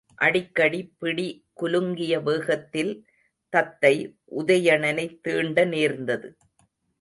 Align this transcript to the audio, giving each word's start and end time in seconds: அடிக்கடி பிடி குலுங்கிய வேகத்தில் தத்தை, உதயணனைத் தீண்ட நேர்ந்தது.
அடிக்கடி 0.15 0.79
பிடி 0.99 1.25
குலுங்கிய 1.61 2.23
வேகத்தில் 2.23 2.93
தத்தை, 3.53 3.93
உதயணனைத் 4.37 5.19
தீண்ட 5.21 5.65
நேர்ந்தது. 5.65 6.29